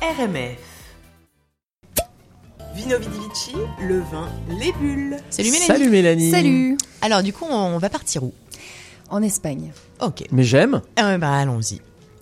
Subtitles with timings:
[0.00, 0.58] RMF.
[2.74, 4.28] Vino Vidivici, le vin,
[4.60, 5.16] les bulles.
[5.30, 5.66] Salut Mélanie.
[5.66, 6.30] Salut Mélanie.
[6.30, 6.78] Salut.
[7.02, 8.32] Alors du coup, on va partir où?
[9.10, 9.72] En Espagne.
[10.00, 10.24] Ok.
[10.30, 10.82] Mais j'aime.
[11.00, 11.80] Euh, bah, allons-y.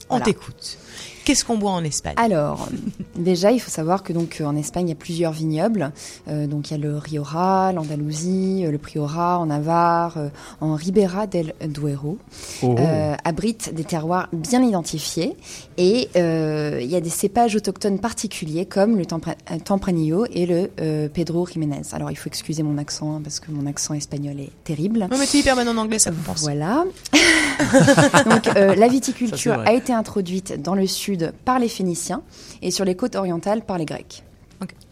[0.09, 0.25] On Voilà.
[0.25, 0.79] t'écoute.
[1.27, 2.15] Qu'est-ce qu'on boit en Espagne?
[2.19, 2.69] Alors,
[3.17, 5.91] déjà, il faut savoir que donc euh, en Espagne, il y a plusieurs vignobles.
[6.29, 10.29] Euh, donc, il y a le Rioja, l'Andalousie, euh, le Priora, en Navarre, euh,
[10.61, 12.19] en Ribera del Duero.
[12.63, 12.77] Oh.
[12.79, 15.37] Euh, abritent des terroirs bien identifiés
[15.79, 19.35] et euh, il y a des cépages autochtones particuliers comme le Tempra-
[19.65, 21.83] Tempranillo et le euh, Pedro Jiménez.
[21.91, 25.01] Alors, il faut excuser mon accent hein, parce que mon accent espagnol est terrible.
[25.11, 26.43] Non mais t'es hyper bonne en anglais, ça compense.
[26.43, 26.85] Voilà.
[28.31, 32.23] Donc euh, la viticulture c'est a été introduite dans le sud par les Phéniciens
[32.63, 34.23] et sur les côtes orientales par les Grecs.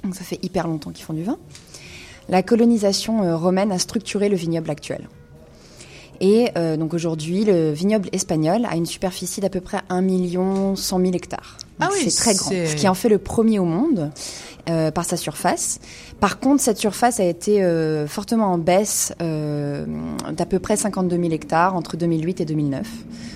[0.02, 1.38] Donc ça fait hyper longtemps qu'ils font du vin.
[2.28, 5.09] La colonisation euh, romaine a structuré le vignoble actuel.
[6.20, 10.77] Et euh, donc aujourd'hui, le vignoble espagnol a une superficie d'à peu près 1 million
[10.77, 11.59] 100 000 hectares.
[11.80, 14.11] Ah oui, c'est très grand, ce qui en fait le premier au monde
[14.70, 15.80] euh, par sa surface.
[16.20, 21.33] Par contre, cette surface a été euh, fortement en baisse d'à peu près 52 000
[21.33, 22.86] hectares entre 2008 et 2009.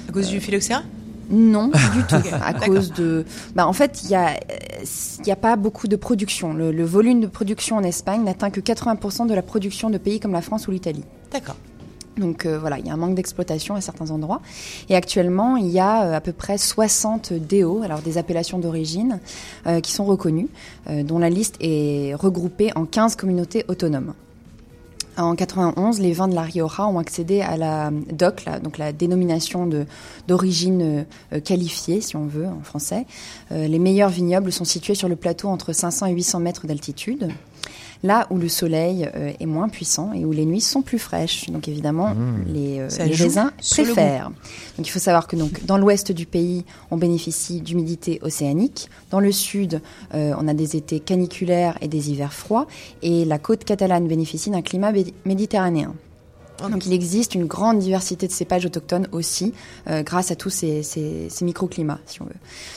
[0.09, 0.83] À cause du phylloxéra?
[1.31, 2.29] Non, pas du tout.
[2.43, 3.25] à cause de.
[3.55, 4.39] Bah, en fait, il y a,
[5.27, 6.53] y a pas beaucoup de production.
[6.55, 10.21] Le, le volume de production en Espagne n'atteint que 80% de la production de pays
[10.21, 11.05] comme la France ou l'Italie.
[11.33, 11.57] D'accord.
[12.19, 14.41] Donc euh, voilà, il y a un manque d'exploitation à certains endroits.
[14.89, 19.21] Et actuellement, il y a euh, à peu près 60 DO, alors des appellations d'origine,
[19.67, 20.49] euh, qui sont reconnues,
[20.89, 24.15] dont la liste est regroupée en 15 communautés autonomes.
[25.19, 28.93] En 91, les vins de la Rioja ont accédé à la DOC, la- donc la
[28.93, 29.69] dénomination
[30.29, 33.05] d'origine euh, qualifiée, si on veut, en français.
[33.53, 37.29] Euh, les meilleurs vignobles sont situés sur le plateau entre 500 et 800 mètres d'altitude,
[38.03, 41.51] là où le soleil euh, est moins puissant et où les nuits sont plus fraîches.
[41.51, 42.15] Donc évidemment,
[42.47, 43.51] les, euh, les raisins
[43.85, 44.31] préfèrent.
[44.77, 48.89] Donc il faut savoir que donc dans l'ouest du pays, on bénéficie d'humidité océanique.
[49.11, 49.81] Dans le sud,
[50.15, 52.67] euh, on a des étés caniculaires et des hivers froids.
[53.03, 55.95] Et la côte catalane bénéficie d'un climat médi- méditerranéen.
[56.71, 59.53] Donc il existe une grande diversité de cépages autochtones aussi,
[59.89, 62.33] euh, grâce à tous ces, ces- ces microclimats, si on veut.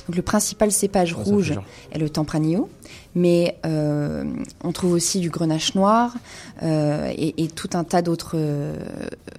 [0.07, 1.59] Donc le principal cépage Oh, fait rouge
[1.91, 2.69] est le Tempranillo,
[3.15, 4.23] mais euh,
[4.63, 6.13] on trouve aussi du Grenache noir
[6.63, 8.75] euh, et, et tout un tas d'autres euh,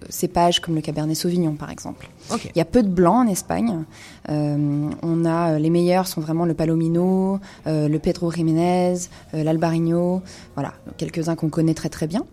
[0.08, 2.09] cépages comme le Cabernet Sauvignon par exemple.
[2.54, 3.84] Il y a peu de blancs en Espagne.
[4.28, 8.94] Euh, on a les meilleurs sont vraiment le Palomino, euh, le Pedro Jiménez,
[9.34, 10.22] euh, l'Albarino,
[10.54, 12.24] voilà quelques-uns qu'on connaît très très bien.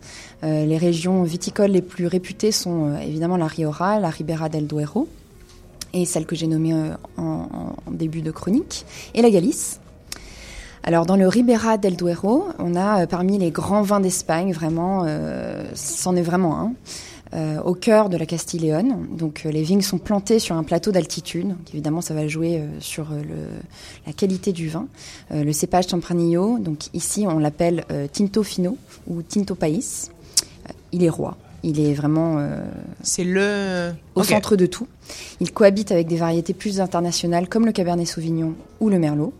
[0.44, 4.68] Euh, les régions viticoles les plus réputées sont euh, évidemment la Rioja, la Ribera del
[4.68, 5.08] Duero
[5.94, 7.48] et celle que j'ai nommée euh, en,
[7.92, 9.80] début de chronique et la Galice.
[10.84, 15.06] Alors dans le Ribera del Duero, on a euh, parmi les grands vins d'Espagne, vraiment,
[15.74, 16.74] c'en est vraiment
[17.34, 19.06] un, au cœur de la Castille et Léon.
[19.12, 21.56] Donc les vignes sont plantées sur un plateau d'altitude.
[21.74, 23.08] Évidemment, ça va jouer sur
[24.08, 24.88] la qualité du vin.
[25.32, 28.78] Le cépage Tempranillo, donc ici on l'appelle Tinto Fino
[29.08, 29.56] ou Tinto.
[30.70, 31.38] Euh, il est roi.
[31.64, 32.64] Il est vraiment euh,
[33.04, 33.92] C'est le.
[34.16, 34.88] au centre de tout.
[35.40, 39.34] Il cohabite avec des variétés plus internationales comme le Cabernet Sauvignon ou le Merlot.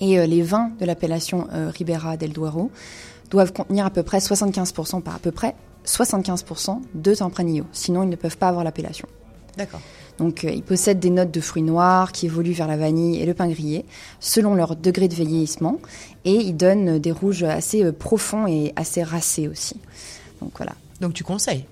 [0.00, 2.70] Et euh, les vins de l'appellation euh, Ribera del Duero
[3.30, 5.54] doivent contenir à peu près 75%, pas à peu près
[5.86, 7.64] 75% de Tempranillo.
[7.72, 9.08] Sinon, ils ne peuvent pas avoir l'appellation.
[9.56, 9.80] D'accord.
[10.18, 13.34] Donc, ils possèdent des notes de fruits noirs qui évoluent vers la vanille et le
[13.34, 13.84] pain grillé,
[14.20, 15.80] selon leur degré de vieillissement.
[16.24, 19.76] Et ils donnent des rouges assez profonds et assez racés aussi.
[20.40, 21.64] Donc voilà, Donc tu conseilles.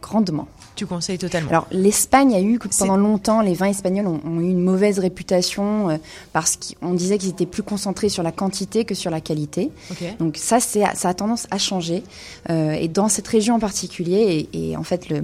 [0.00, 0.48] grandement.
[0.74, 1.50] Tu conseilles totalement.
[1.50, 5.90] Alors l'Espagne a eu pendant longtemps les vins espagnols ont, ont eu une mauvaise réputation
[5.90, 5.96] euh,
[6.32, 9.70] parce qu'on disait qu'ils étaient plus concentrés sur la quantité que sur la qualité.
[10.18, 12.02] Donc ça c'est ça a tendance à changer
[12.50, 15.22] Euh, et dans cette région en particulier et, et en fait le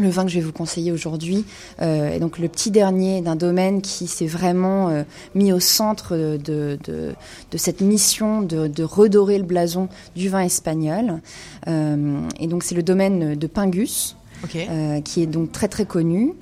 [0.00, 1.44] le vin que je vais vous conseiller aujourd'hui
[1.80, 5.02] euh, est donc le petit dernier d'un domaine qui s'est vraiment euh,
[5.34, 7.14] mis au centre de, de,
[7.50, 11.20] de cette mission de, de redorer le blason du vin espagnol.
[11.68, 14.16] Euh, et donc c'est le domaine de Pingus,
[15.04, 16.34] qui est donc très très connu.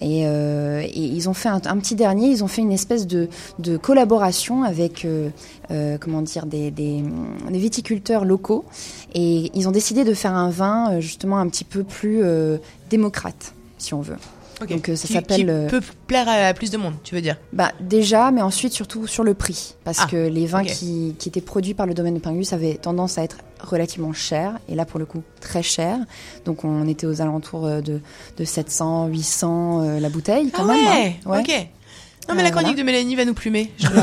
[0.00, 3.06] Et, euh, et ils ont fait un, un petit dernier, ils ont fait une espèce
[3.06, 5.30] de, de collaboration avec euh,
[5.70, 7.02] euh, comment dire des, des,
[7.50, 8.64] des viticulteurs locaux
[9.14, 12.22] et ils ont décidé de faire un vin justement un petit peu plus
[12.90, 14.16] démocrate, si on veut.
[14.60, 14.68] ok.
[14.68, 17.36] donc, ça s'appelle, Qui peut plaire à plus de monde, tu veux dire?
[17.52, 21.28] Bah déjà, mais ensuite surtout sur le prix, parce Ah, que les vins qui, qui
[21.28, 24.84] étaient produits par le domaine de Pingus avaient tendance à être relativement chers, et là
[24.84, 25.98] pour le coup très chers.
[26.44, 28.00] Donc on était aux alentours euh, de,
[28.36, 30.86] de 700, 800 euh, la bouteille quand ah même.
[30.86, 31.30] ouais, hein.
[31.30, 31.40] Ouais.
[31.40, 31.68] Ok.
[32.28, 32.82] Non, mais la Euh, chronique voilà.
[32.82, 33.70] de Mélanie va nous plumer.
[33.78, 33.86] Je-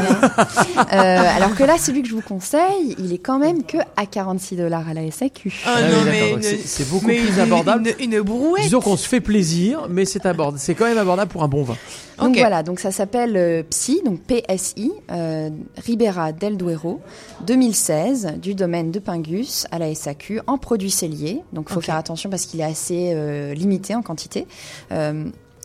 [0.93, 4.05] Euh, alors que là, celui que je vous conseille, il est quand même que à
[4.05, 5.53] 46 dollars à la SAQ.
[5.65, 5.81] Ah Ah
[6.35, 7.93] oui, c'est- beaucoup mais plus une- abordable.
[7.99, 8.63] Une, une brouette.
[8.63, 11.63] Disons qu'on se fait plaisir, mais c'est abord- c'est quand même abordable pour un bon
[11.63, 11.75] vin.
[12.19, 15.49] Donc voilà, donc ça s'appelle euh, PSI, donc PSI, euh,
[15.83, 17.01] Ribera del Duero,
[17.45, 21.41] 2016, du domaine de Pingus à la SAQ, en produits celliers.
[21.53, 24.47] Donc il faut faire attention parce qu'il est assez euh, limité en quantité.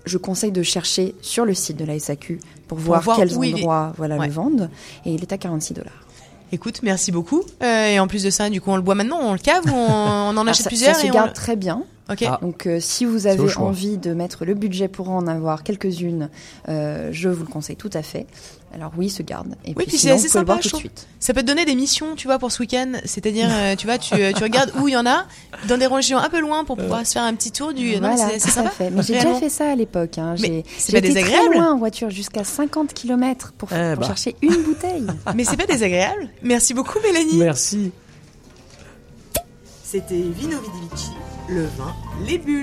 [0.08, 3.54] Je conseille de chercher sur le site de la SAQ pour, voir, voir quels est.
[3.54, 4.26] endroits voilà, Ouais.
[4.26, 4.70] le vendent.
[5.06, 5.92] Et il est à 46 dollars.
[6.50, 7.42] Écoute, merci beaucoup.
[7.62, 9.64] Euh, et en plus de ça, du coup, on le boit maintenant, on le cave
[9.66, 11.84] ou on, on en achète ça, plusieurs ça se et garde très bien.
[12.26, 12.38] Ah.
[12.42, 16.30] Donc euh, si vous avez envie de mettre le budget pour en avoir quelques-unes,
[16.68, 18.26] euh, je vous le conseille tout à fait.
[18.74, 19.54] Alors oui, se garde.
[19.64, 21.06] Et Oui, puis c'est assez sympa, tout de suite.
[21.20, 22.92] Ça peut te donner des missions, tu vois, pour ce week-end.
[23.06, 25.24] C'est-à-dire, euh, tu vois, tu, tu regardes où il y en a,
[25.68, 27.96] dans des régions un peu loin pour pouvoir se faire un petit tour du.
[27.96, 28.70] Voilà, c'est- c'est tout à sympa.
[28.70, 28.90] fait.
[28.90, 30.18] Mais j'ai déjà fait ça à l'époque.
[30.18, 30.34] Hein.
[30.36, 33.92] J'ai c'est j'ai pas été très désagréable loin en voiture, jusqu'à 50 km pour, Eh
[33.94, 34.06] pour bah.
[34.06, 35.06] chercher une bouteille.
[35.34, 36.28] Mais c'est pas désagréable.
[36.42, 37.38] Merci beaucoup, Mélanie.
[37.38, 37.90] Merci.
[39.90, 41.12] C'était Vino Vidivici,
[41.48, 41.96] le vin,
[42.26, 42.56] les bulles.